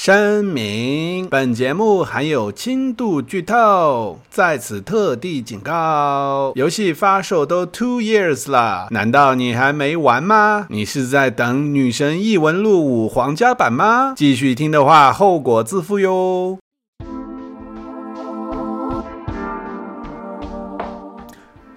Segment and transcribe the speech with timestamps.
[0.00, 6.52] 声明：本节目含有轻度剧透，在此特地警告。
[6.54, 10.68] 游戏发售都 two years 了，难道你还没完吗？
[10.70, 14.14] 你是在等《女神异闻录五》皇家版吗？
[14.16, 16.60] 继续听的话，后果自负哟。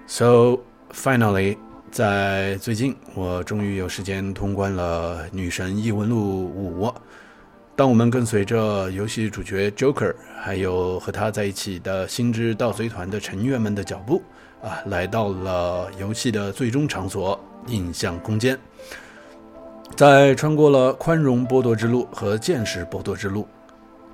[0.06, 0.60] So
[0.94, 1.56] finally，
[1.90, 6.86] 在最近，我终于有时间通关了《女神异闻录五》。
[7.82, 14.22] 当我们跟随着游戏主角 Joker，还有和他在一起的星之盗贼团的成员们的脚步
[14.62, 17.36] 啊，来到了游戏的最终场所——
[17.66, 18.56] 印象空间。
[19.96, 23.48] 在穿过了宽容剥夺之路和见识剥夺之路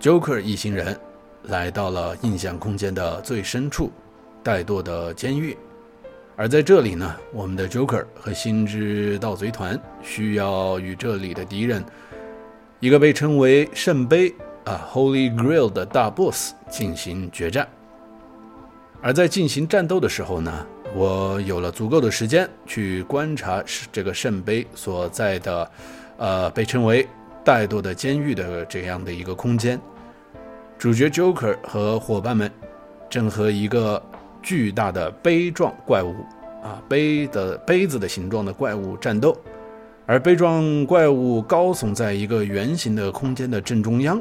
[0.00, 0.98] ，Joker 一行人
[1.42, 3.92] 来到了印象空间的最深处——
[4.42, 5.54] 怠惰的监狱。
[6.36, 11.84] 而在这里呢，我们的 Joker 和星之盗贼团需要与这里的敌人。
[12.80, 14.32] 一个被称为圣杯
[14.64, 17.66] 啊 （Holy Grail） 的大 BOSS 进行决战，
[19.02, 25.70] 而在进行战斗的时候呢，我有了足够的时间去观察这个圣杯所在的，
[26.18, 27.04] 呃，被称为
[27.44, 29.80] 怠惰的监狱的这样的一个空间。
[30.78, 32.48] 主角 Joker 和伙伴们
[33.10, 34.00] 正和一个
[34.40, 36.14] 巨大的杯状怪物
[36.62, 39.36] 啊，杯的杯子的形状的怪物战斗。
[40.10, 44.18] 而悲壮怪物高耸在一个圆形的空间的正中央，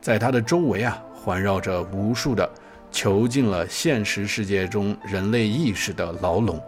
[0.00, 2.50] 在它的周围啊，环绕着无数的
[2.90, 6.60] 囚禁了现实世界中人类意识的牢笼。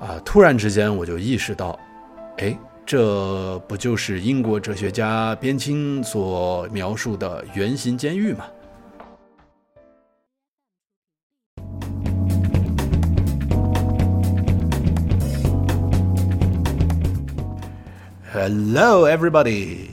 [0.00, 0.18] 啊！
[0.24, 1.78] 突然之间，我就意识到，
[2.38, 8.46] 哎，这不就是英国哲学家边沁所描述的圆形监狱吗
[18.42, 19.90] ？Hello, everybody！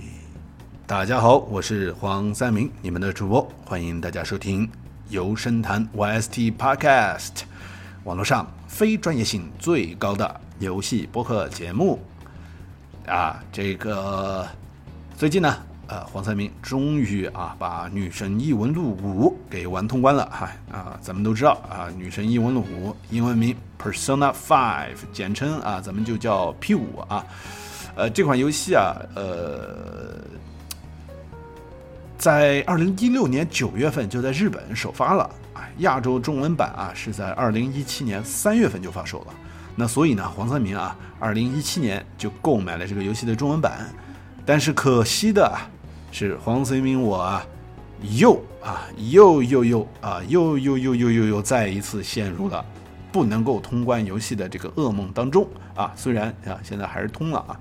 [0.86, 4.70] 大家好，我是黄三明，你们的主播，欢迎大家收听
[5.10, 7.42] 游声谈 YST Podcast，
[8.06, 12.00] 网络上非专业性最高的游戏播客节目。
[13.06, 14.48] 啊，这个
[15.18, 15.54] 最近呢，
[15.88, 27.26] 呃，黄三明终于啊把《女神异闻录五》给玩通关了哈啊，咱们都知道啊，《女神异闻录五》英文名 Persona Five，简称啊，咱们就叫 P 五啊。
[27.98, 30.16] 呃，这款游戏啊，呃，
[32.16, 35.24] 在二零一六年九月份就在日本首发了
[35.56, 39.34] 啊，亚洲中文版啊是在二零一七年三月份就发售了。
[39.76, 43.80] 那所以呢，黄三明啊，二零一七年就购买了这个游戏的中文版。
[44.46, 45.52] 但是可惜的
[46.12, 47.44] 是，黄三明我啊，
[48.20, 52.64] 又啊又又又啊又又又又又又再一次陷入了
[53.12, 55.92] 不能够通关游戏的这个噩梦当中啊。
[55.96, 57.60] 虽然啊现在还是通了啊。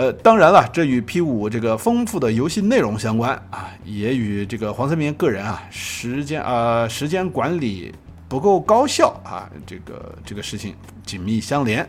[0.00, 7.94] 呃，当然了，这与 P 五这个丰富的游戏内容相关啊，也与这个黄三明个人啊时间啊时间管理
[8.26, 10.74] 不够高效啊这个这个事情
[11.04, 11.86] 紧密相连。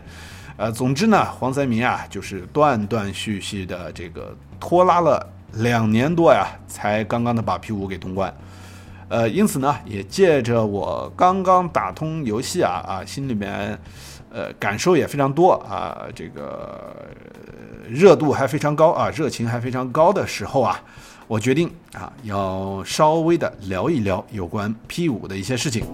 [0.58, 8.30] 呃，总之呢，黄三明啊就是断断续续的这个拖拉了两年多呀，才刚刚的把 P 五给通关。
[9.08, 13.78] 呃，因此呢，也借着我刚刚打通游戏啊啊，心里面
[14.32, 17.06] 呃感受也非常多啊，这个。
[17.88, 20.80] 热度还非常高啊，热情还非常高的时候啊，
[21.26, 25.84] 我决定啊，要稍微的聊一聊有关 P 五的一些事情。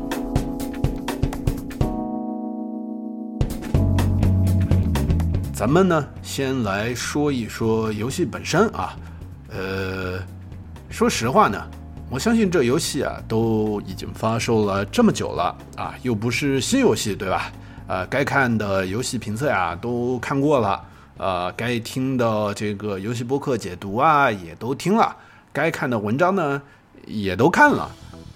[5.52, 8.94] 咱们呢，先来说一说游戏本身啊。
[9.50, 10.20] 呃，
[10.88, 11.60] 说实话呢，
[12.08, 17.50] 我相信这游戏啊，都已经发售了这么久了啊，又不是新游戏，对吧？
[17.88, 20.80] 呃，该看的游戏评测呀，都看过了。
[21.16, 25.16] 呃，该听的这个游戏播客解读啊，也都听了；
[25.52, 26.62] 该看的文章呢，
[27.06, 27.90] 也都看了。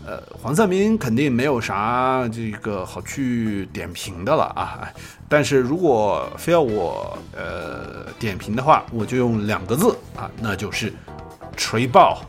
[0.04, 4.88] 呃，黄三明肯定没有啥这个好去点评的了啊。
[5.28, 10.92] 但是如果非要我呃点评的话，我就用两个字啊，那就是
[11.56, 12.20] 锤爆，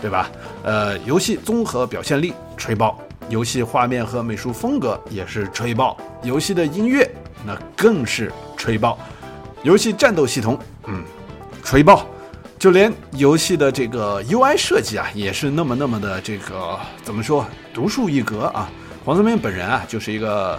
[0.00, 0.30] 对吧？
[0.62, 7.08] 呃，游戏综合表现力锤爆，游戏画面和美术风格也是吹爆，游戏的音乐
[7.44, 8.98] 那更是吹爆。
[9.62, 11.02] 游戏战斗系统，嗯，
[11.64, 12.06] 吹爆！
[12.58, 17.44] 就连游戏的这个 UI 设计啊，也是那么那么的这个怎么说，
[17.74, 18.70] 独树一格啊！
[19.04, 20.58] 黄泽明本人啊，就是一个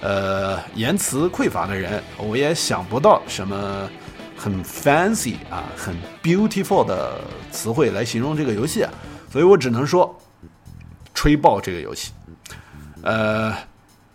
[0.00, 3.88] 呃言辞匮乏的人，我也想不到什么
[4.36, 7.20] 很 fancy 啊、很 beautiful 的
[7.52, 8.92] 词汇来形容这个游戏啊，
[9.30, 10.14] 所以我只能说
[11.18, 12.12] 吹爆这个游戏。
[13.02, 13.52] 呃，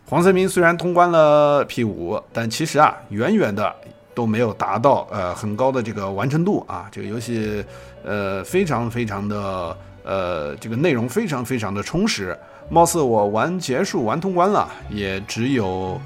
[0.05, 3.75] 黄泽明虽然通关了 P 五，但其实啊，远远的。
[4.15, 6.87] 都没有达到呃很高的这个完成度啊。
[6.91, 7.65] 这个游戏
[8.05, 12.37] 呃非常非常的呃这个内容非常非常的充实。
[12.69, 15.99] 貌似我玩结束玩通关了，也只有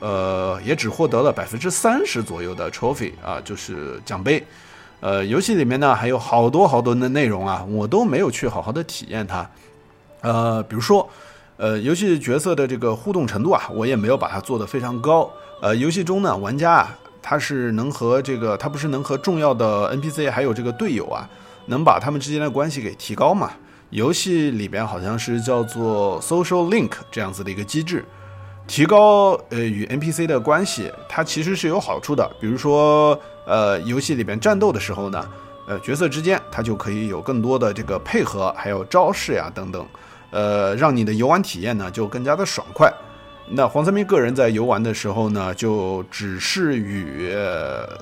[0.00, 4.44] 呃也只获得了百分之三十左右的 trophy 啊，就是奖杯。
[4.98, 9.48] 呃，游戏里面呢还有好多好多的内容啊，我都没有去好好的体验它。
[10.24, 11.08] 呃，比如说。
[11.56, 15.30] 呃，游戏角色的这个互动程度啊，我也没有把它做得非常高。
[15.62, 21.30] 呃，游戏中呢，玩家啊，他是能和这个，他不是能和重要的 NPC 还有这个队友啊，
[21.66, 23.52] 能把他们之间的关系给提高嘛？
[23.90, 28.04] 游戏里边好像是叫做 social link 这样子的一个机制，
[28.66, 32.28] 提高呃与 NPC 的关系，它其实是有好处的。
[32.40, 33.16] 比如说，
[33.46, 35.24] 呃，游戏里边战斗的时候呢，
[35.68, 39.86] 呃，角色之间它就可以有更多的这个配合，还有招式呀等等。
[40.34, 42.92] 呃，让你的游玩体验呢就更加的爽快。
[43.46, 47.32] 那黄三明个人在游玩的时候呢，就只是与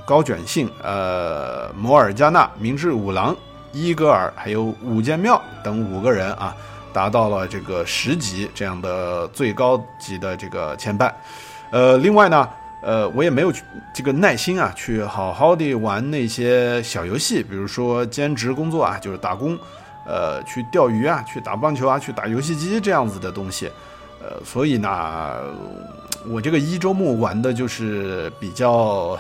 [0.07, 3.37] 高卷信、呃摩尔加纳、明智五郎、
[3.73, 6.57] 伊戈尔还有五间庙等五个人啊，
[6.93, 11.13] 达到了这个十级这样的最高级的这个牵绊。
[11.71, 12.49] 呃，另外呢，
[12.81, 13.53] 呃，我也没有
[13.93, 19.59] 这个耐心啊，去好好的玩那些小游戏，比如说兼职工作啊，就是打工。
[20.05, 23.71] 呃，去钓鱼啊，去打棒球啊，去打游戏机这样子的东西，
[24.21, 25.41] 呃，所以呢，
[26.29, 29.17] 我这个一周目玩的就是比较，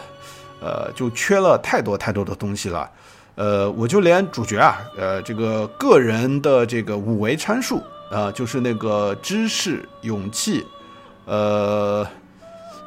[0.60, 2.90] 呃，就缺了太多太多的东西了，
[3.36, 7.80] 呃，我就连主角啊，呃，这个个人的这个五维参数
[8.10, 10.66] 啊，就是那个知识、勇气、
[11.26, 12.04] 呃，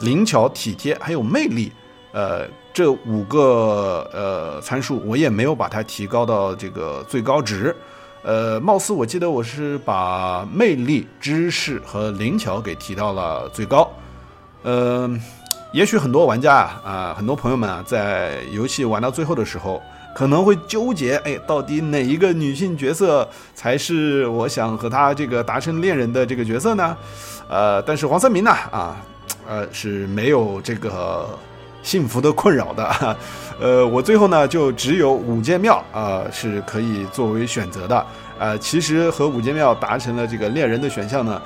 [0.02, 1.72] 灵巧、体贴还有魅力，
[2.12, 2.46] 呃。
[2.76, 7.74] 这五个呃参数，我也没有把它提高到这个最高值，
[8.22, 13.90] 呃，貌似我记得我是把魅力、知识和灵巧给提到了最高，
[14.64, 15.10] 呃，
[15.72, 19.82] 也许很多玩家啊啊，很多朋友们啊，在游戏玩到最后的时候，
[20.14, 26.98] 可能会纠结，哎，到底哪一个女性角色才是我想和她这个达成恋人的这个角色呢？
[27.48, 28.98] 呃，但是黄三明呢，啊，
[29.48, 31.30] 呃，是没有这个。
[31.86, 33.16] 幸福的困扰的，
[33.62, 38.06] 呃，我最后呢就只有五间庙啊是可以作为选择的，
[38.40, 41.40] 呃，其实和五间庙达成了这个恋人的选项呢，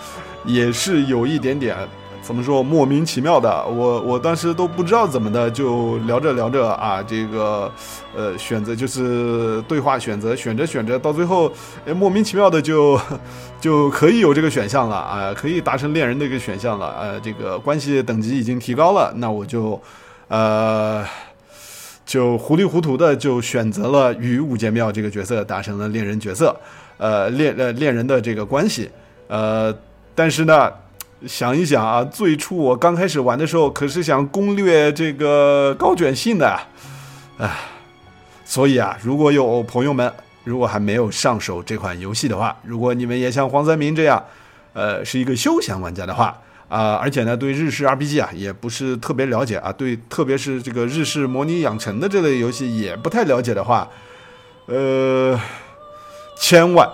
[0.45, 1.75] 也是有一点点
[2.21, 7.69] 怎么说莫名其妙的，我我当时都不知道怎么的，就聊着聊着啊，这个
[8.15, 11.51] 呃选择就是对话选择选着选着到最后，
[11.97, 12.97] 莫名其妙的就
[13.59, 19.77] 就可以有这个选项了啊，可以达成恋人的一个选项了，呃，这个关系等级已经提高了，那我就。
[20.29, 21.03] 呃，
[22.05, 26.55] 就糊里糊涂的就选择了与五间庙这个角色达成了恋人角色，
[26.97, 28.89] 呃，恋呃恋人的这个关系，
[29.27, 29.75] 呃，
[30.13, 30.71] 但是呢，
[31.25, 36.59] 想一想啊，最初我刚开始玩的时候可是想攻略这个高卷信的，
[37.39, 37.49] 唉，
[38.45, 44.23] 所以啊，如果有朋友们如果还没有上手这款游戏的话，如果你们也像黄三明这样，
[44.73, 46.37] 呃，是一个休闲玩家的话。
[46.69, 53.89] 啊，而且呢，对日式 RPG 啊也不是特别了解啊，对，特别是这个日式模拟养成的这类游戏也不太了解的话，
[54.67, 55.37] 呃，
[56.37, 56.87] 千万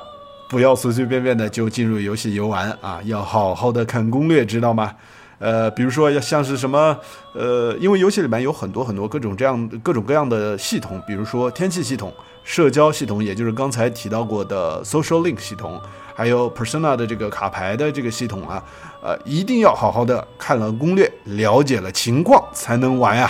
[0.48, 4.96] 不要随随便便的就进入游戏游玩啊，要好好的看攻略，知道吗？
[5.40, 6.98] 呃，比如说要像是什么，
[7.34, 12.14] 呃，因为游戏里面有很多很多各种这样各种各样的系统，比如说天气系统、
[12.46, 15.82] 社交系统，也就是刚才提到过的 Social Link 系统。
[16.18, 18.64] 还有 Persona 的这个卡牌的这个系统啊，
[19.06, 23.30] 呃，一定要好好的看了攻略，了解了情况才能玩呀。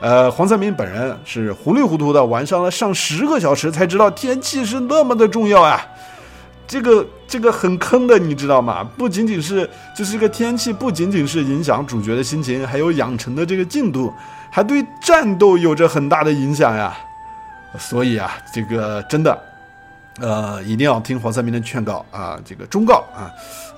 [0.00, 5.78] 呃，黄三明本人是糊里糊涂的玩上了上十个小时，才知道天气是那么的重要啊。
[6.66, 8.82] 这个这个很坑的，你知道吗？
[8.96, 14.10] 不仅仅是就是这个天气，不仅仅是影响主角的心情，还有养成的这个进度，
[14.50, 16.96] 还对战斗有着很大的影响呀。
[17.78, 19.38] 所以啊，这个真的。
[20.20, 23.26] 呃，一定要听黄三明的劝告啊，这个忠告啊，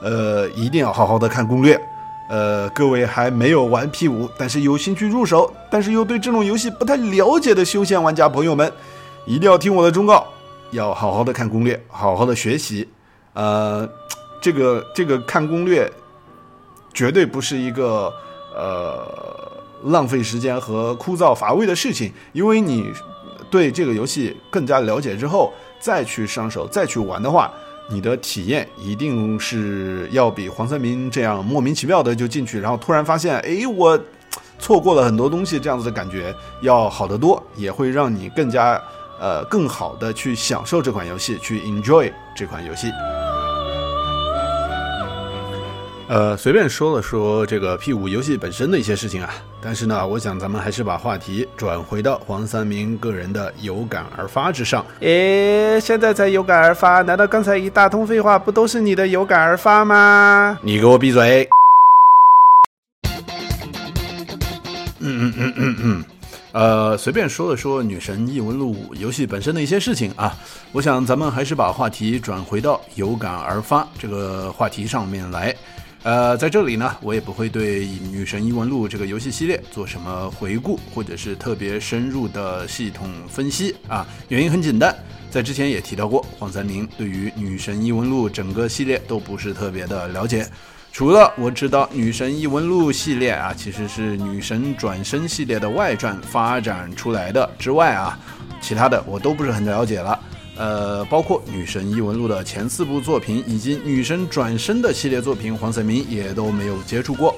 [0.00, 1.80] 呃，一定要好好的看攻略。
[2.28, 8.72] 呃，各位还没有玩 P 五，但是有兴趣入手，但是又对这种游戏不太了解的休闲玩家朋友们，
[9.24, 10.26] 一定要听我的忠告，
[10.72, 12.88] 要好好的看攻略，好好的学习。
[13.34, 13.88] 呃，
[14.40, 15.90] 这个这个看攻略
[16.92, 18.12] 绝对不是一个
[18.54, 19.06] 呃
[19.84, 22.92] 浪费时间和枯燥乏味的事情，因为你
[23.50, 25.52] 对这个游戏更加了解之后。
[25.78, 27.52] 再去上手，再去玩的话，
[27.88, 33.98] 你的体验一定是要比黄三明这样莫名其妙的就进去，然后突然发现，哎，我
[34.58, 38.80] 错过了很多东西，这样子的感觉要好得多，也会让你更加
[39.20, 42.88] 呃更好的去享受这款游戏，去 enjoy 这款游戏。
[46.08, 54.86] 呃，随便说了说这个 P 五游戏本身的一些事情啊，但是呢，我想咱们还是把话题转回到黄三明个人的有感而发之上。
[55.00, 60.56] 诶，现在才有感而发，难道刚才一大通废话不都是你的有感而发吗？
[60.62, 61.48] 你给我闭嘴！
[65.00, 66.04] 嗯嗯嗯嗯嗯。
[66.52, 70.32] 呃，随便说了说《女神异闻录五》游戏本身的一些事情啊，
[70.70, 75.52] 我想咱们还是把话题转回到有感而发这个话题上面来。
[76.06, 84.06] 呃，在这里呢，我也不会对《女神异闻录》这个游戏系列做什么回顾，或者是特别深入的系统分析啊。
[84.28, 84.94] 原因很简单，
[85.32, 90.46] 在之前也提到过，黄三明对于《女神异闻录》整个系列都不是特别的了解。
[90.92, 98.16] 除了我知道《女神异闻录》系列啊，其实是《女神转生》系列的外传发展出来的之外啊，
[98.60, 100.16] 其他的我都不是很了解了。
[100.56, 107.34] 呃，包括《女神异闻录》的前四部作品以及《女神转身》的系列作品，黄晓明也都没有接触过。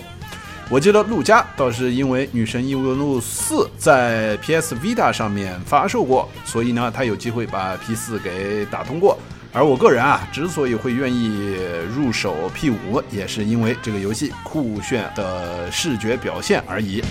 [0.71, 9.19] 我记得陆家倒是因为《女神异闻录四》在 PS Vita 上面发售过，所以呢，他有机会把 P 四给打通过。
[9.51, 11.57] 而我个人啊，之所以会愿意
[11.97, 17.03] 入手 P 五，也是因为这个游戏酷炫的视觉表现而已。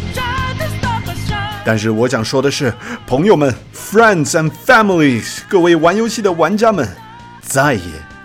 [1.68, 2.74] 但是我想说的是，
[3.06, 6.88] 朋友们，friends and families，各位玩游戏的玩家们，
[7.42, 7.82] 再也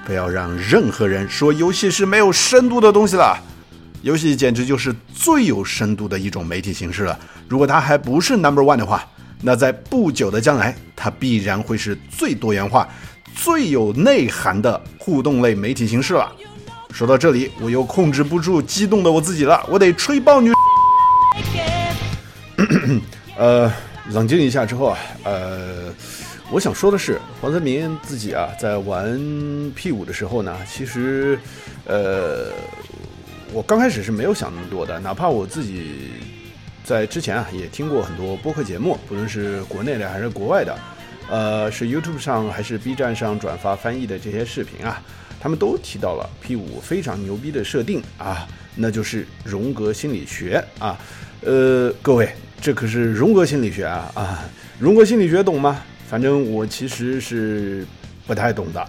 [0.06, 3.36] 不要让任何人说游戏是没有深度的东西了。
[4.02, 7.18] 游戏简直就是最有深度的一种媒体形式了。
[7.48, 9.04] 如果它还不是 number one 的话，
[9.40, 12.88] 那在不久的将来，它必然会是最多元化。
[13.34, 16.30] 最有内涵的互动类媒体形式了。
[16.92, 20.52] 说到这里，我又控制不住激动的我自己了，我得吹爆女。
[23.36, 23.72] 呃，
[24.12, 25.92] 冷静一下之后啊，呃，
[26.50, 29.18] 我想说的是，黄泽明自己啊，在玩
[29.74, 31.38] P 五的时候呢，其实，
[31.86, 32.52] 呃，
[33.52, 36.10] 我刚开始是没有想那么多的，哪怕我自己
[36.84, 40.76] 在之前啊，也听过很多播客节目，不论是国内的还是国外的。
[41.30, 45.02] 呃，是 YouTube 上还是 B 站上转发翻译的这些视频啊？
[45.40, 48.46] 他们都提到了 P 五非常牛逼的设定啊，
[48.76, 50.98] 那就是荣格心理学啊。
[51.40, 52.28] 呃，各位，
[52.62, 54.44] 这可是荣格心理学啊啊！
[54.78, 55.82] 荣格心理学懂吗？
[56.08, 57.84] 反正我其实是
[58.24, 58.88] 不太懂的。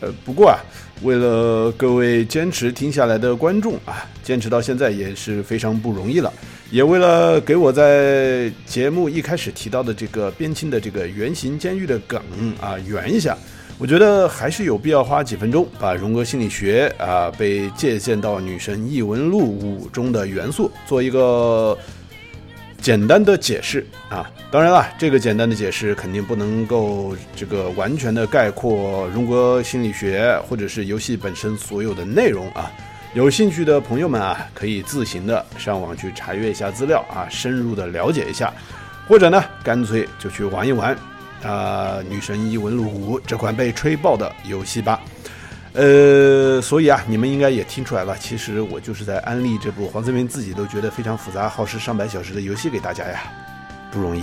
[0.00, 0.58] 呃，不过啊，
[1.02, 6.32] 为了各位坚持听下来的观众啊，坚持到现在也是非常不容易了。
[6.72, 12.20] 也为了给我在节目一开始提到的这个边沁的这个圆形监狱的梗
[12.60, 13.38] 啊圆一下，
[13.80, 21.76] 我觉得还是有必要花几分钟把荣格心理学啊被借鉴到《女神异闻录五》中的元素做一个
[22.82, 24.30] 简单的解释啊。
[24.50, 32.70] 当然了，这个简单的解释肯定不能够这个完全的概括荣格心理学或者是游戏本身所有的内容啊。
[33.14, 38.52] 有兴趣的朋友们啊，可以自行的上网去查阅一下资料啊，深入的了解一下，
[39.08, 40.94] 或者呢，干脆就去玩一玩
[41.42, 45.00] 啊《女神异闻录五》这款被吹爆的游戏吧。
[45.72, 53.22] 呃，所以啊，你们应该也听出来了，其实我就是在安利这部黄泽明自己都觉得非常复杂、耗时上百小时的游戏给大家呀，
[53.92, 54.22] 不容易。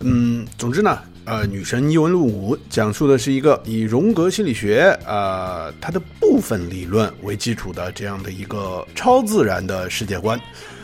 [0.00, 0.98] 嗯，总之呢。
[1.26, 10.40] 呃，《女神异闻录五》讲述的是一个以荣格心理学啊它的部分理论为基础的这样的一个超自然的世界观。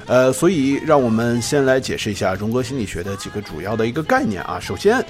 [0.07, 4.59] 呃，所以让我们先来解释一下荣格心理学的几个主要的一个概念啊。
[4.61, 5.05] 首先，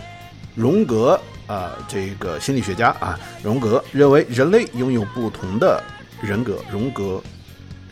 [0.54, 5.82] 荣格啊这个心理学家啊，荣格认为人类拥有不同的
[6.22, 6.58] 人格。
[6.70, 7.22] 荣格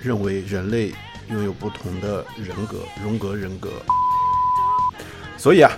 [0.02, 0.92] 认为人类
[1.30, 3.70] 拥有不同的人格，荣格人格。
[5.36, 5.70] 所以啊。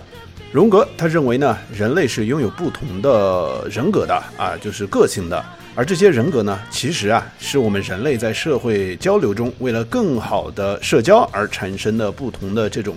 [0.52, 5.44] 荣格他认为呢，人类是拥有不同的人格的啊，就是个性的。
[5.78, 12.96] 而这些人格呢，其实啊，是我们人类在社会交流中，为了更好的社交而产生的不同的这种，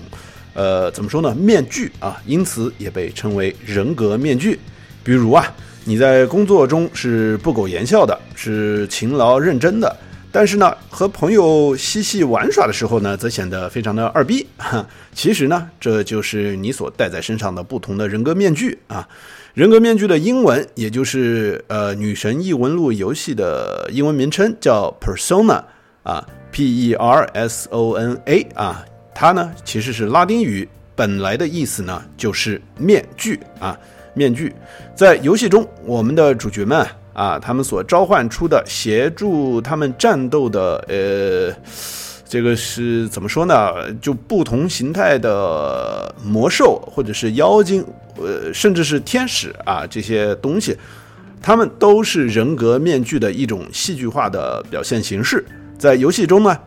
[0.54, 1.36] 呃，怎么说呢？
[1.36, 4.58] 面具啊，因此也被称为人格面具。
[5.04, 5.46] 比如啊，
[5.84, 9.94] 你在工作中是不苟言笑的，是勤劳认真的。
[10.32, 14.48] 但是呢，和朋友嬉戏玩耍的时候呢，则显得非常的二逼。
[15.12, 19.06] 其实呢，这就是你所戴在身上的不同的人格面具啊。
[19.60, 25.62] 人格面具的英文，也就是呃《女神异闻录》游戏的英文名称叫 Persona
[26.02, 28.86] 啊，P E R S O N A 啊。
[29.14, 33.78] 它呢其实是拉丁语，本来的意思呢就是面具啊，
[34.14, 34.56] 面具。
[34.96, 36.88] 在游戏中，我们的主角们。
[37.12, 41.54] 啊，他们所召唤出的协助他们战斗的，呃，
[42.24, 43.92] 这个是怎么说呢？
[44.00, 47.86] 就不同形态的魔兽或者是妖精，
[48.22, 50.78] 呃，甚至是天使啊，这些东西，
[51.42, 55.46] 他们都是人格面具的一种戏剧化的表现形式。
[55.78, 56.58] 在游戏中呢，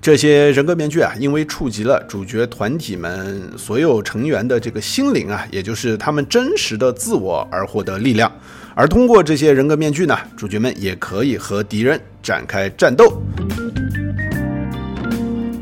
[0.00, 8.30] 这些人格面具啊，因为触及了主角团体们所有成员的这个心灵啊，也就是他们真实的自我而获得力量。
[8.74, 13.22] 而通过这些人格面具呢，主角们也可以和敌人展开战斗。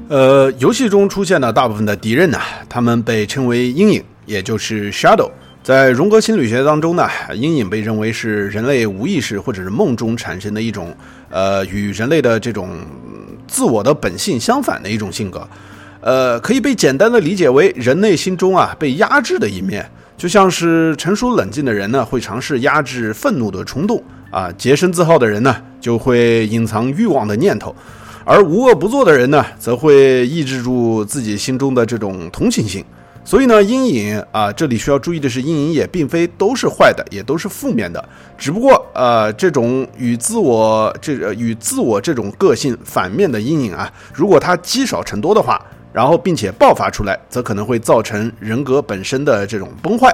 [0.09, 5.29] 呃，游戏中出现的大部分的敌人呢，他们被称为阴影，也就是 shadow。
[5.61, 10.97] 在荣格心理学当中呢，阴影被认为是人类无意识或者是梦中产生的一种，
[11.29, 12.79] 呃，与人类的这种
[13.49, 15.47] 自我的本性相反的一种性格。
[16.01, 19.85] 呃，可以被简单的理解为人类心中啊被压制的一面，
[20.17, 27.75] 就像是成熟冷静的人呢，会尝试压制愤怒的冲动啊；洁身自好的人呢，就会隐藏欲望的念头。
[28.25, 32.83] 而无恶不作的人呢，则会抑制住自己心中的这种同情心。
[33.31, 38.05] 所以呢，阴影啊，这里需要注意的是，阴影也并非都是坏的，也都是负面的。
[38.37, 50.13] 只不过，呃，这种与自我这与自我这种个性反面的阴影啊，如果它积少成多的话，然后并且爆发出来，则可能会造成人格本身的这种崩坏。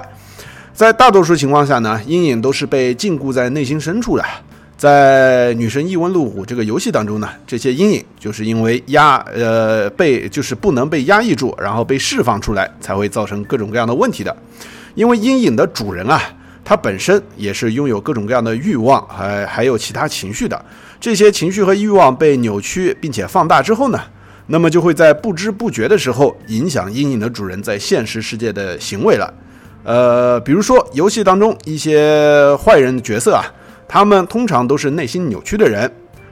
[0.71, 4.23] 在大多数情况下呢，阴影都是被禁锢在内心深处的。
[4.77, 14.37] 在《女神异闻录五》这个游戏当中呢，这些阴影就是因为压呃被就是不能被压抑住，然后被释放出来，才会造成各种各样的问题的。
[14.93, 16.21] 因为阴影的主人啊，
[16.63, 20.63] 他本身也是拥有各种各样的欲望，还还有其他情绪的。
[20.99, 23.99] 这些情绪和欲望被扭曲并且放大之后呢，
[24.45, 29.33] 那么就会在不知不觉的时候影响阴影的主人在现实世界的行为了。
[29.83, 33.43] 呃，比如说游戏当中一些坏人的角色啊。
[33.87, 35.91] 他们通常都是内心扭曲的人，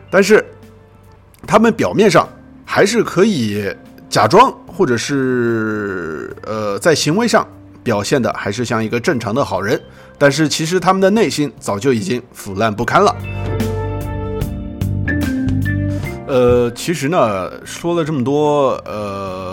[0.09, 0.45] 但是
[1.47, 2.27] 他们表面上
[2.65, 3.73] 还是可以
[4.09, 7.47] 假装，或者是呃，在行为上
[7.83, 9.81] 表现的还是像一个正常的好人，
[10.17, 13.15] 但是其实他们的内心早就已经腐烂不堪了。
[16.27, 19.44] 呃，其实呢，说了这么多，呃。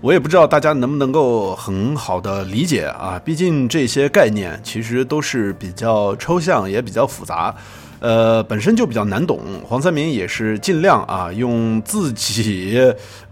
[0.00, 7.52] 我也不知道大家能不能够很好的理解啊，毕竟这些概念其实都是比较抽象，也比较复杂，
[7.98, 9.40] 呃，本身就比较难懂。
[9.66, 12.80] 黄三明也是尽量啊，用自己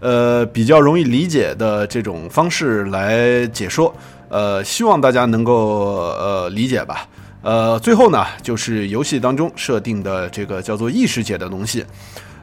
[0.01, 3.95] 呃比较容易理解的这种方式来解说，
[4.27, 7.07] 呃，希望大家能够呃理解吧。
[7.43, 11.85] 呃，最后呢，就是游戏当中设定的这个叫做异世界的东西，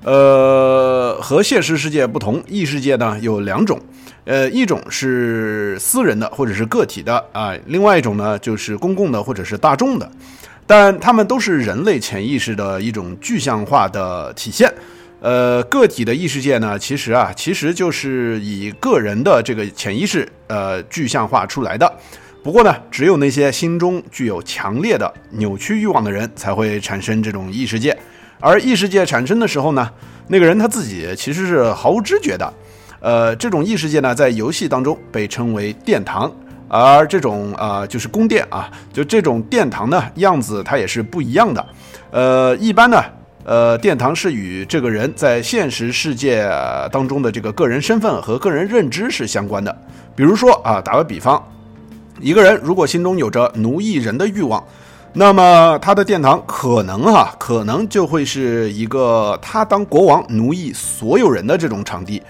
[0.03, 3.79] 呃，和现实世界不同，异世界呢有两种。
[4.25, 10.11] 呃，一种是私人的或者是个体的啊，另外一种呢就是公共的或者是大众的，
[10.67, 14.73] 但它们都是人类潜意识的一种具象化的体现。
[15.21, 21.91] 呃，个体的异世界呢，其实啊，其实就是以个人的这个潜意识呃具象化出来的。
[22.43, 27.97] 不过呢，只有那些心中具有强烈的扭曲欲望的人才会产生这种异世界，
[28.39, 29.91] 而异世界产生的时候呢，
[30.29, 32.53] 那个人他自己其实是毫无知觉的。
[33.05, 36.33] 呃，这种异世界呢，在游戏当中被称为殿堂，
[36.69, 41.67] 而这种啊，就是宫殿啊，就这种殿堂呢，样子它也是不一样的。
[42.11, 42.97] 呃，一般呢，
[43.45, 46.51] 呃，殿堂是与这个人在现实世界
[46.91, 49.77] 当中的这个个人身份和个人认知是相关的。
[50.17, 51.47] 比如说啊，打个比方，
[52.23, 54.65] 一个人如果心中有着奴役人的欲望，
[55.13, 62.23] 那么他的殿堂可能哈，可能就会是一个他当国王奴役所有人的这种场地。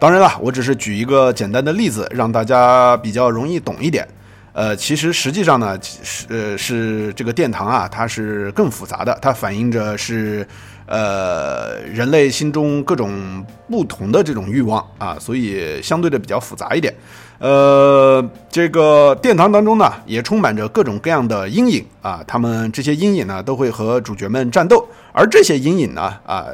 [0.00, 4.08] 当然了，我只是举一个简单的例子，让大家比较容易懂一点。
[4.54, 10.46] 呃，其实实际上呢，是呃是这个殿堂啊，它是更复杂的，它反映着是
[10.86, 16.94] 呃人类心中各种不同的这种欲望啊，所以相对的比较复杂一点。
[17.40, 24.86] 呃，这个殿堂当中呢，也充满着各种各样的阴影啊，他们这些阴影呢，都会和主角们战斗。
[25.10, 26.44] 而这些阴影呢，啊，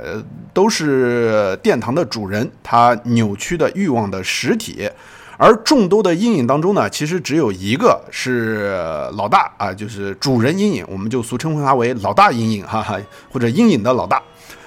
[0.54, 4.88] 都是殿堂的主人他扭曲的欲望的实体。
[5.36, 8.72] 而众多的阴影当中呢，其实只有一个是
[9.14, 12.96] 老大啊，就是主人阴影，我们就俗称他为老大阴影，哈哈，
[13.32, 14.22] 或者阴影的老大。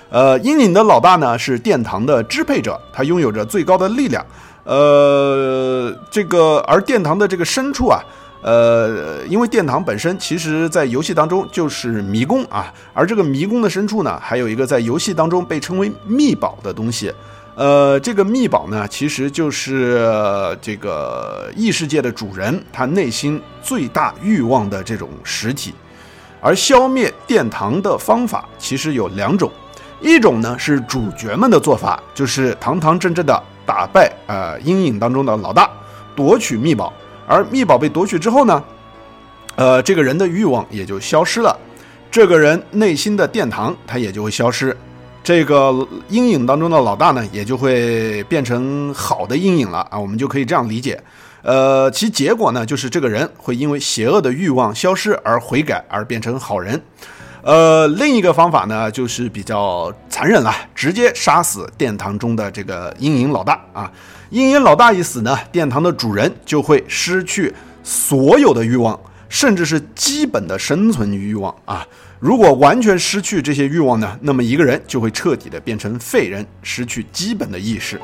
[0.10, 4.25] 呃，阴影的老大呢是殿堂的支配者，他拥有着最高的力量。
[4.69, 7.99] 呃，这个而殿堂的这个深处啊。
[8.41, 17.12] 呃，因为殿堂本身其实在游戏当中就是迷宫啊，而这个迷宫的深处呢，还有一个在游戏当中被称为秘宝的东西。
[17.55, 20.08] 呃，这个秘宝呢，其实就是
[20.62, 25.73] 这个异世界的主人他内心最大欲望的这种实体。
[26.39, 29.51] 而消灭殿堂的方法其实有两种，
[29.99, 35.69] 一种呢是主角们的做法，就是堂堂正正的打败呃阴影当中的老大，
[36.15, 36.91] 夺取秘宝。
[37.27, 38.63] 而秘宝被夺取之后呢，
[39.55, 41.55] 呃，这个人的欲望也就消失了，
[42.10, 44.75] 这个人内心的殿堂他也就会消失。
[45.23, 50.99] 这个阴影当中的老大呢，也就会变成好的阴影了啊，我们就可以这样理解。
[51.43, 56.82] 呃，其结果呢，就是这个人会因为邪恶的欲望消失而悔改，而变成好人。
[57.41, 63.91] 呃，另一个方法呢，就是比较残忍了，直接杀死殿堂中的这个阴影老大啊。
[64.30, 68.99] 阴影老大一死呢，殿堂的主人就会失去所有的欲望，
[69.30, 71.88] 甚至是基本的生存欲望啊。
[72.19, 77.99] 如果完全失去这些欲望呢，那么一个人就会彻底的变成废人，失去基本的意识。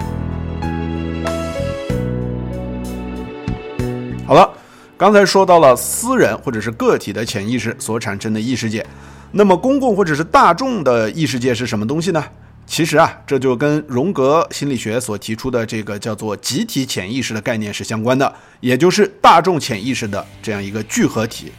[4.25, 4.49] 好了，
[4.95, 8.83] 刚才说到了私人或者是个体的潜意识所产生的异世界，
[9.31, 12.23] 那么公共或者是大众的异世界是什么东西呢？
[12.67, 21.51] 其实啊，这就跟荣格心理学所提出的这个叫做集体潜意识的概念是相关的，也就是大众潜意识的这样一个聚合体，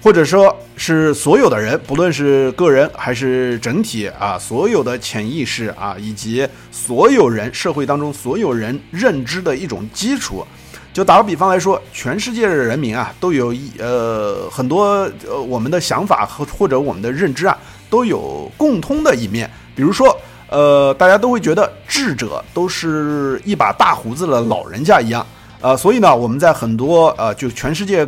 [0.00, 10.46] 或者说是所有的人，不论是个人还是整体啊，所有的潜意识啊，以及所有人社会当中所有人认知的一种基础。
[10.92, 17.56] 就打个比方来说，全世界的人民啊，都有一呃很多呃我们的想法和或者我们的认知啊，
[17.88, 19.50] 都有共通的一面。
[19.74, 20.14] 比如说，
[20.50, 25.26] 呃，大家都会觉得智者都是一把大胡子的老人家一样，
[25.62, 28.06] 呃，所以呢，我们在很多呃就全世界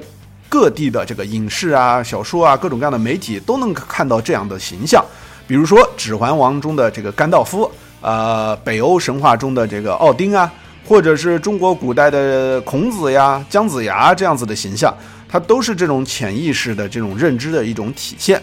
[0.51, 5.03] 各地的这个影视啊、小说啊、各种各样的媒体都能看到这样的形象。
[5.47, 7.71] 比如说《指环王》中的这个甘道夫，
[8.03, 10.53] 呃，北欧神话中的这个奥丁啊。
[10.87, 14.95] 或者是中国古代的孔子呀、姜子牙这样子的形象，
[15.29, 18.41] 它都是这种潜意识的这种认知的一种体现。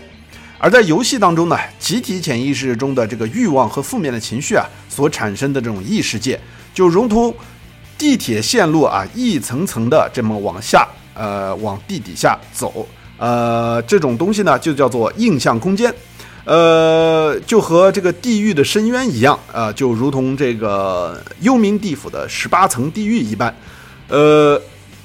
[0.58, 6.40] 而在游戏当中呢，集体潜意识中的这个欲望和负面的情绪啊，所产生的这种异世界，
[6.74, 7.34] 就如同
[7.98, 15.92] 地铁线路啊，一层层的这么往下，呃，往地底下走，呃，这种东西呢，就叫做印象空间。
[16.44, 23.56] 呃，就和这个地狱的深渊一样啊，就如同这个幽冥地府的十八层地狱一般。
[24.08, 24.60] 呃，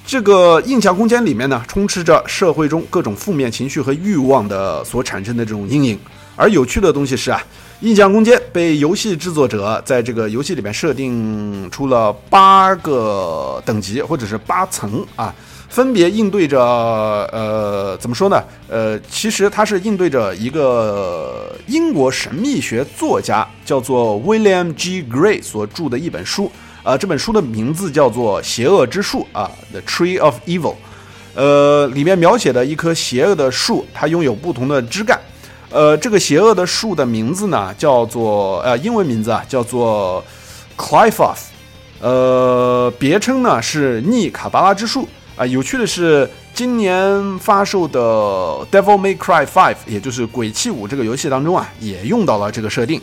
[0.06, 5.98] 这个印象空间里面呢，充斥着社会中各种负面情绪和欲望的所产生的这种阴影。
[6.36, 7.42] 而有趣的东西是啊，
[7.80, 15.34] 印象空间被游戏制作者在这个游戏里面设定出了八个等级，或者是八层啊。
[15.68, 18.42] 分别应对着，呃，怎么说呢？
[18.68, 25.02] 呃，其实它是应对着一个英国神秘学作家叫做 William G.
[25.02, 26.50] Gray 所著的一本书，
[26.82, 30.72] 啊，这本书的名字叫做《邪恶之树》啊，《The Tree of Evil》。
[31.34, 35.20] 呃，里面描写的一棵邪恶的树，它拥有不同的枝干。
[35.68, 40.24] 呃，这个邪恶的树的名字呢，叫做呃，英文名字啊，叫做
[40.78, 41.48] Clifoth。
[42.00, 45.06] 呃，别称呢是逆卡巴拉之树。
[45.36, 48.00] 啊，有趣的是，今年发售的
[48.70, 52.98] 《Devil May Cry 5》，也就是《鬼泣五》这个游戏当中啊，也用到了这个设定。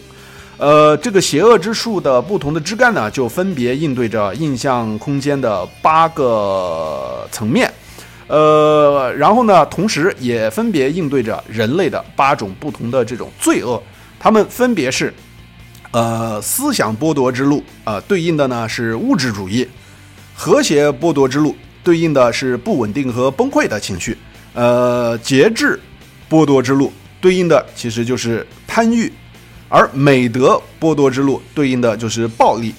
[0.58, 7.72] 呃，这个邪恶之树的不同的枝干呢，就分别应对着印象空间的八个层面。
[8.26, 13.80] 呃，然后呢，同时也分别应对着人类的八种不同的这种罪恶。
[14.20, 15.14] 它们分别是：
[15.92, 19.68] 呃，思想剥夺之路，呃，对应的呢是物质主义；
[20.34, 21.56] 和谐剥夺之路。
[21.84, 24.18] 对应的是不稳定和崩溃的情绪，
[24.54, 25.80] 呃，节制
[26.30, 29.12] 剥夺之路对应的其实就是贪欲，
[29.68, 32.74] 而美德剥夺之路对应的就是暴力，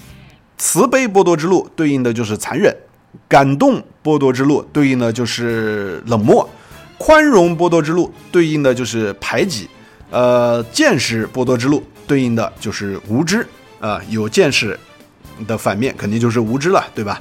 [0.57, 2.75] 慈悲剥夺之路对应的就是残忍，
[3.29, 6.49] 感动剥夺之路对应的就是冷漠，
[6.97, 9.69] 宽容剥夺之路对应的就是排挤，
[10.11, 13.47] 呃，见识剥夺之路对应的就是无知，
[13.81, 14.79] 啊，有见识
[15.47, 17.21] 的反面肯定就是无知了，对吧？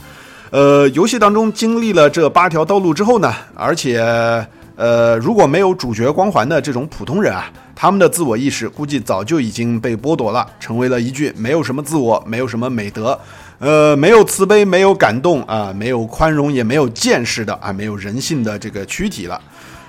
[0.54, 4.00] 呃，游戏当中经历了这八条道路之后呢，而且，
[4.76, 13.20] 呃，如果没有主角光环的这种普通人啊，他们的自我意识估计早就已经被剥夺了，成为了一具没有什么自我、没有什么美德、
[13.58, 19.42] 呃，没有慈悲、没有感动啊、没有宽容、也没有见识的啊、没有人性的这个躯体了。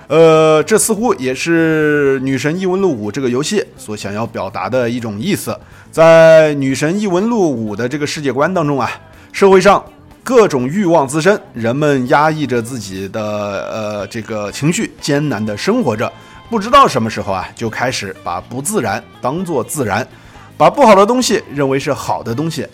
[0.07, 5.55] 呃，这似乎也是《女神异闻录五》这个游戏所想要表达的一种意思。
[5.91, 8.89] 在《女神异闻录五》的这个世界观当中啊，
[9.31, 9.85] 社会上。
[10.25, 16.11] 各种欲望滋生，人们压抑着自己的呃这个情绪，艰难的生活着。
[16.49, 20.05] 不知道什么时候啊，就开始把不自然当做自然，
[20.57, 22.67] 把不好的东西认为是好的东西，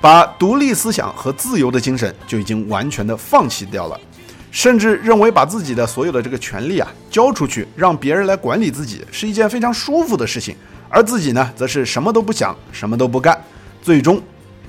[0.00, 4.00] 把独立思想和自由的精神就已经完全的放弃掉了，
[4.50, 10.56] 甚至认为把自己的所有的这个权利啊交出去，让别人来管理自己，是一件非常舒服的事情。
[10.88, 13.40] 而自己呢，则是什么都不想，什么都不干，
[13.80, 14.20] 最终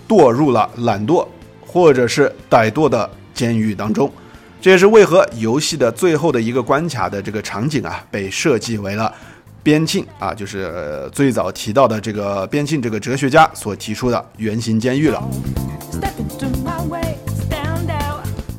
[0.08, 1.28] 堕入了懒惰
[1.72, 4.12] 或者是歹惰的监狱当中。
[4.60, 9.14] 这也是为何游戏的最后的一个关卡的这个场景啊，被设计为了
[9.62, 15.24] 边沁啊，就是最早提到的这个边沁这个哲学家所提出的圆形监狱了。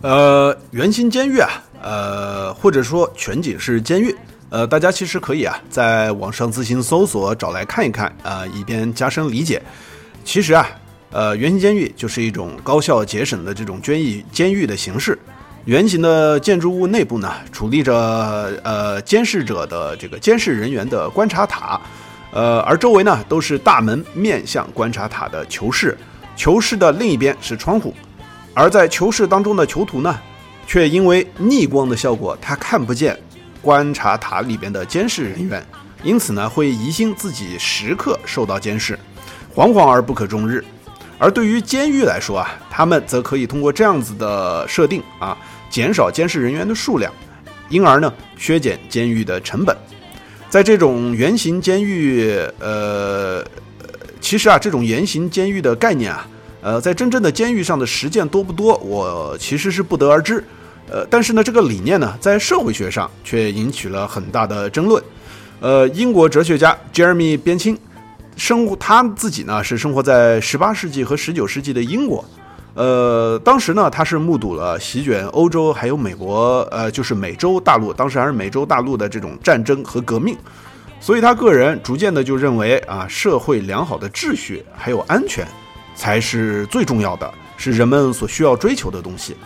[0.02, 1.50] 呃，圆形监狱啊，
[1.82, 4.16] 呃，或者说全景式监狱，
[4.48, 9.60] 呃，大家其实可以啊，在网上自行搜索找来看一看啊，以便加深理解。
[10.24, 10.66] 其实啊，
[11.10, 15.18] 呃，圆形监狱就是一种高效节省的这种监狱监狱的形式。
[15.64, 17.92] 圆形的建筑物内部呢，矗立着
[18.62, 21.78] 呃监视者的这个监视人员的观察塔，
[22.32, 25.96] 呃，而周围呢都是大门面向观察塔的囚室，
[26.34, 27.94] 囚室的另一边是窗户。
[28.54, 30.18] 而在囚室当中的囚徒呢，
[30.66, 33.18] 却因为逆光的效果，他看不见
[33.60, 35.64] 观察塔里边的监视人员，
[36.02, 38.98] 因此呢，会疑心自己时刻受到监视，
[39.54, 40.64] 惶惶而不可终日。
[41.20, 45.36] 而对于监狱来说啊，他们则可以通过这样子的设定啊，
[45.68, 47.12] 减少监视人员的数量，
[47.68, 49.76] 因而呢，削减监狱的成本。
[50.48, 52.26] 在这种圆形监狱，
[52.58, 53.44] 呃，
[54.20, 56.26] 其实啊，这种圆形监狱的概念啊。
[56.62, 60.42] 呃，在真正的监狱上的实践多不多，我其实是不得而知。
[60.90, 65.02] 呃，但是呢，这个理念呢，在社会学上却引起了很大的争论。
[65.60, 67.78] 呃，英国哲学家 Jeremy 边沁，
[68.36, 72.24] 生活他自己呢是生活在十八世纪和十九世纪的英国。
[72.74, 80.36] 呃，当时呢，他是目睹了席卷欧洲还有美国，呃，就是美洲大陆，当时还是美洲大陆的这种战争和革命，
[81.00, 85.46] 所以他个人逐渐的就认为啊，社会良好的秩序还有安全。
[85.96, 89.36] 才是最重要的，是人们所需要追求的东西。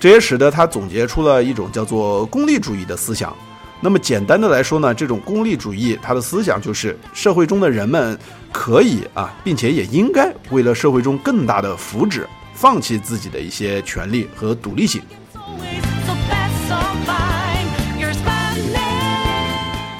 [0.00, 3.36] 这也使得他总结出了一种叫做功利主义的思想。
[3.80, 8.18] 那么简单的来说呢，这种功利主义它的思想就是社会中的人们
[8.52, 15.00] 可以啊，并且也应该为了社会中更大的福祉，放弃自己的一些权利和独立性。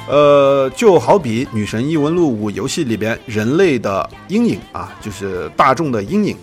[0.08, 6.36] 呃，就好比《女神异闻录五》游戏里边人类的阴影啊，就是大众的阴影。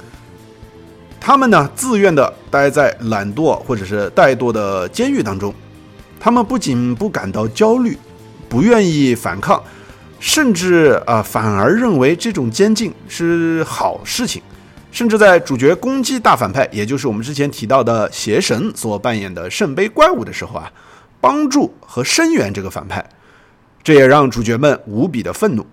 [1.20, 5.54] 他们呢，自愿的待在懒惰或者是怠惰的监狱当中。
[6.20, 7.98] 他们不仅不感到焦虑，
[8.50, 9.62] 不愿意反抗，
[10.20, 14.42] 甚至啊，反而认为这种监禁是好事情。
[14.92, 20.72] 甚至在主角攻击大反派，也就是我们之前提到的邪神所扮演的圣杯怪物的时候啊，
[21.20, 23.06] 帮助和声援这个反派。
[23.84, 25.62] 这也让主角们无比的愤怒，《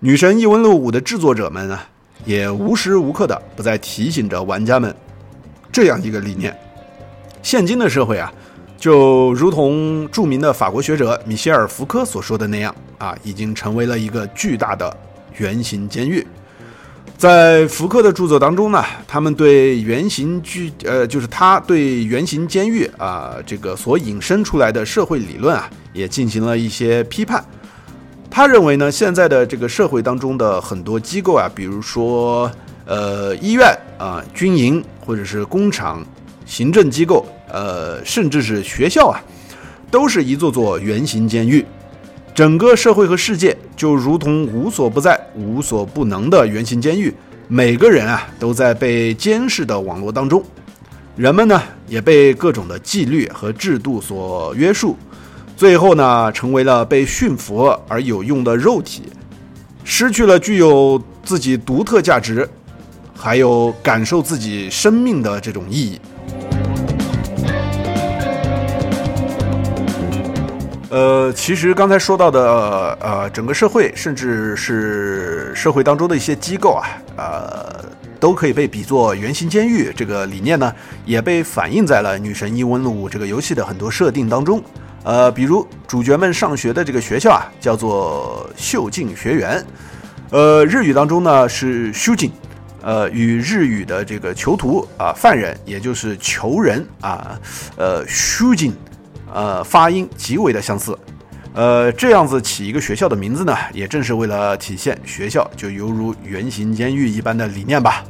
[0.00, 1.86] 女神异闻录五》的制作者们啊，
[2.24, 4.96] 也无时无刻的不在提醒着玩家们
[5.70, 6.58] 这样一个理念：
[7.42, 8.32] 现今的社会啊，
[8.78, 14.96] 就如同著名的法国学者米歇尔·福柯所说的那样啊，已经成为了一个巨大的
[15.36, 16.24] 圆形监狱。
[17.16, 27.44] 在福柯的著作当中呢，他们对圆形居呃，就是他对圆形监狱啊这个所引申出来的社会理论啊，也进行了一些批判。
[28.30, 32.48] 他认为呢，现在的这个社会当中的很多机构啊，比如说
[32.86, 36.06] 呃医院啊、军营或者是工厂、
[36.46, 39.20] 行政机构，呃，甚至是学校啊，
[39.90, 41.64] 都是一座座圆形监狱。
[42.34, 47.12] 整个社会和世界就如同无所不在、无所不能的圆形监狱，
[47.48, 50.40] 每个人啊都在被监视的网络当中，
[51.16, 54.96] 人们呢也被各种的纪律和制度所约束，
[55.56, 59.02] 最后呢成为了被驯服而有用的肉体，
[59.82, 62.48] 失去了具有自己独特价值，
[63.16, 66.00] 还有感受自己生命的这种意义。
[70.90, 77.84] 呃，其实刚才说到的，呃，整个社会，甚至是社会当中的一些机构啊，呃，
[78.18, 79.92] 都可以被比作圆形监狱。
[79.94, 80.72] 这个理念呢，
[81.04, 84.62] 也被反映在了《女神异闻录》这个游戏的很多设定当中。
[85.04, 89.62] 呃，比如主角们上学的这个学校啊，叫做秀静学园，
[90.30, 92.32] 呃，日语当中呢是修静，
[92.80, 97.38] 呃，与日语的这个囚徒啊、犯人，也就是囚人啊，
[97.76, 98.74] 呃，修静。
[99.32, 100.98] 呃，发音极为的相似，
[101.54, 108.04] 呃，这样子起一个学校的名字呢，也正是为了体现学校就犹如圆形监狱一般的理念吧。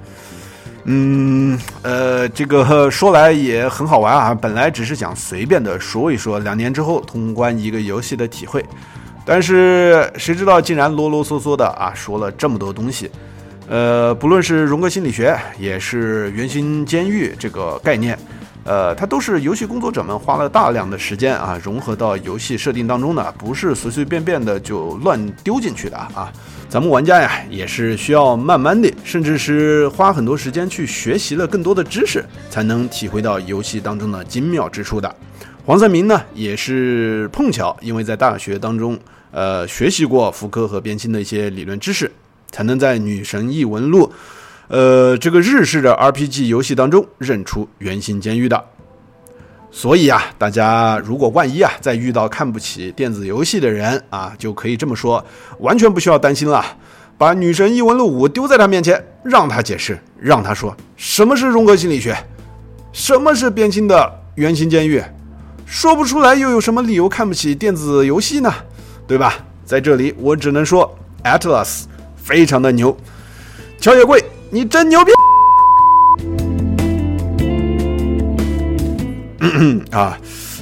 [0.85, 8.65] 嗯，呃，这个说来也很好玩啊，本来只是想随便的说一说两年之后通关一个游戏的体会，
[9.27, 13.11] 但是谁知道竟然啰啰嗦嗦的啊说了这么多东西。
[13.69, 18.19] 呃，不论是荣格心理学，也是圆形监狱这个概念。
[18.69, 26.31] 呃，它都是游戏工作者们花了大量的时间啊，融合到游戏设定当中的，不是随随便便的就乱丢进去的啊。
[26.69, 35.17] 咱们玩家呀，也是需要慢慢的，甚至是花很多时间去学习了更多的知识，才能体会到游戏当中的精妙之处的。
[35.65, 38.99] 黄三明呢，也是碰巧，因为在大学当中，
[39.31, 42.13] 呃，学习过福柯和边沁的一些理论知识，
[42.51, 44.07] 才能在《女神异闻录》，
[44.69, 48.65] 呃，这个日式的 RPG 游戏当中认出圆心监狱的。
[49.71, 55.25] 所以啊，大家如果万一啊，再遇到看不起电子游戏的人啊，就可以这么说，
[55.59, 56.65] 完全不需要担心了。
[57.19, 62.17] 把《女神异闻录五》丢在他面前，让他解释，让他说什么是荣格心理学，
[62.93, 65.03] 什么是边沁的圆形监狱，
[65.67, 68.53] 说不出来又有什么理由看不起电子游戏呢？
[69.07, 69.35] 对吧？
[69.65, 71.85] 在这里，我只能说，Atlas
[72.17, 72.97] 非常的牛，
[73.81, 75.13] 乔野贵，你真牛逼！
[79.93, 80.19] 啊，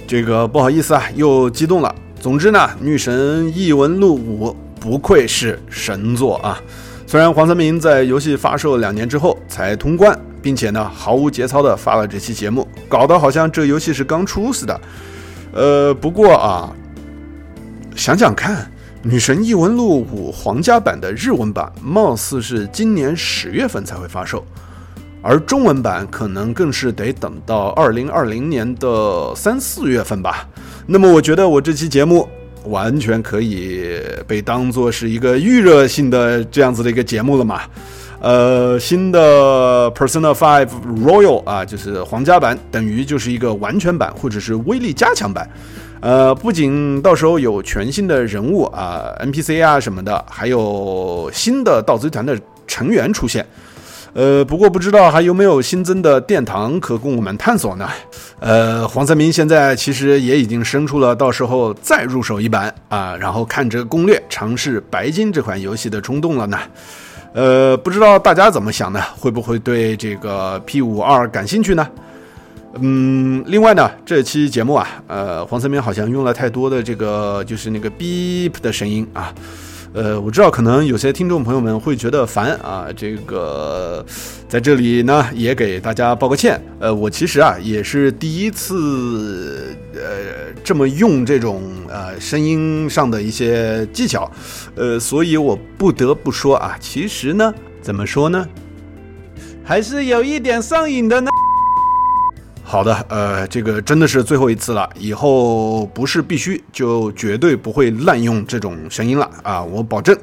[0.09, 1.95] 这个不好意思啊，又激动了。
[2.19, 4.49] 总之呢，《女神异闻录五》
[4.81, 6.61] 不愧是神作啊！
[7.07, 14.81] 虽然黄三明在游戏发售两年之后才通关，并且呢毫无节操的发了这期节目，搞得好像这游戏是刚出似的。
[15.53, 16.75] 呃，不过啊，
[17.95, 18.57] 想想看，
[19.03, 24.45] 《女神异闻录五》皇家版的日文版貌似是今年十月份才会发售。
[25.23, 30.49] 而中文版可能更是得等到二零二零年的三四月份吧。
[30.87, 32.29] 那么，我觉得我这期节目
[32.65, 37.63] 完全可以被当做是一个预热性的这样子的一个节目了嘛？
[38.21, 40.69] 呃，新的 Persona Five
[41.05, 45.49] Royal 啊，就是皇家版，等于就是一个完全版或者是威力加强版。
[46.07, 53.45] 呃，不仅到时候有全新的人物啊、NPC 啊什么的，还有新的盗贼团的成员出现。
[54.15, 57.89] 呃，不过不知道还有没有新增的殿堂可供我们探索呢？
[58.39, 66.57] 呃，黄三明现在其实也已经生出了到时候再入手一版啊，然后看着攻略尝试白金这款游戏的冲动了呢。
[67.33, 69.03] 呃，不知道大家怎么想呢？
[69.19, 71.85] 会不会对这个 P 五二感兴趣呢？
[72.81, 79.33] 嗯，另外呢，这期节目啊，呃，黄三明好像用了太多的这个就是那个 beep 的声音啊。
[79.95, 84.05] 呃，我知道可能有些听众朋友们会觉得烦啊，这个
[84.47, 86.61] 在这里呢也给大家道个歉。
[86.79, 94.31] 呃，我其实啊也是第一次呃这么用这种呃声音上的一些技巧，
[94.75, 98.47] 呃，所以我不得不说啊，其实呢怎么说呢，
[99.65, 101.31] 还是有一点上瘾的呢。
[102.69, 110.15] 好的，呃，这个真的是最后一次了，以后不是必须就绝对不会滥用这种声音了啊，我保证。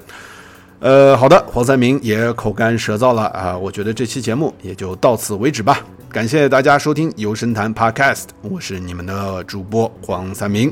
[0.80, 5.80] 呃，好的，黄三明也口干舌燥了啊，我觉得这期节目也就到此为止吧。
[6.10, 10.72] 感谢大家收听《游神谈 Podcast》，我是你们的主播黄三明，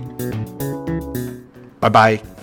[1.80, 2.40] 拜拜。